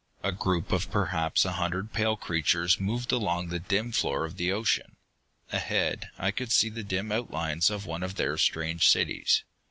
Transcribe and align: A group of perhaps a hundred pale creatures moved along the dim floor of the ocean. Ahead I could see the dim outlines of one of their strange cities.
A 0.23 0.31
group 0.31 0.71
of 0.71 0.89
perhaps 0.89 1.45
a 1.45 1.51
hundred 1.51 1.93
pale 1.93 2.17
creatures 2.17 2.79
moved 2.79 3.11
along 3.11 3.49
the 3.49 3.59
dim 3.59 3.91
floor 3.91 4.25
of 4.25 4.35
the 4.35 4.51
ocean. 4.51 4.95
Ahead 5.51 6.09
I 6.17 6.31
could 6.31 6.51
see 6.51 6.69
the 6.69 6.81
dim 6.81 7.11
outlines 7.11 7.69
of 7.69 7.85
one 7.85 8.01
of 8.01 8.15
their 8.15 8.35
strange 8.39 8.89
cities. 8.89 9.43